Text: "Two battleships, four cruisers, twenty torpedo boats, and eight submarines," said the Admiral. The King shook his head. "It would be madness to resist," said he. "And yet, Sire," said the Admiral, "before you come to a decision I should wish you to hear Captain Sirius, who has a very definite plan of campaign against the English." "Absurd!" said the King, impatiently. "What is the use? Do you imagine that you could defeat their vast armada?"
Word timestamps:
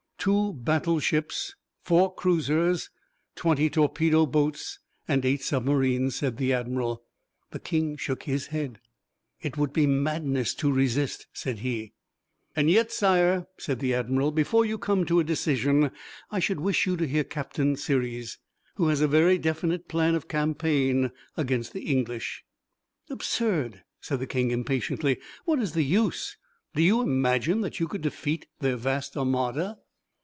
"Two 0.23 0.53
battleships, 0.53 1.55
four 1.81 2.13
cruisers, 2.13 2.91
twenty 3.35 3.71
torpedo 3.71 4.27
boats, 4.27 4.77
and 5.07 5.25
eight 5.25 5.41
submarines," 5.41 6.15
said 6.15 6.37
the 6.37 6.53
Admiral. 6.53 7.03
The 7.49 7.57
King 7.59 7.97
shook 7.97 8.21
his 8.21 8.45
head. 8.49 8.79
"It 9.41 9.57
would 9.57 9.73
be 9.73 9.87
madness 9.87 10.53
to 10.57 10.71
resist," 10.71 11.25
said 11.33 11.57
he. 11.61 11.93
"And 12.55 12.69
yet, 12.69 12.91
Sire," 12.91 13.47
said 13.57 13.79
the 13.79 13.95
Admiral, 13.95 14.31
"before 14.31 14.63
you 14.63 14.77
come 14.77 15.05
to 15.07 15.19
a 15.19 15.23
decision 15.23 15.89
I 16.29 16.37
should 16.37 16.59
wish 16.59 16.85
you 16.85 16.95
to 16.97 17.07
hear 17.07 17.23
Captain 17.23 17.75
Sirius, 17.75 18.37
who 18.75 18.89
has 18.89 19.01
a 19.01 19.07
very 19.07 19.39
definite 19.39 19.87
plan 19.87 20.13
of 20.13 20.27
campaign 20.27 21.09
against 21.35 21.73
the 21.73 21.81
English." 21.85 22.43
"Absurd!" 23.09 23.83
said 23.99 24.19
the 24.19 24.27
King, 24.27 24.51
impatiently. 24.51 25.17
"What 25.45 25.57
is 25.57 25.71
the 25.71 25.81
use? 25.83 26.37
Do 26.75 26.83
you 26.83 27.01
imagine 27.01 27.61
that 27.61 27.79
you 27.79 27.87
could 27.87 28.01
defeat 28.03 28.45
their 28.59 28.77
vast 28.77 29.17
armada?" 29.17 29.79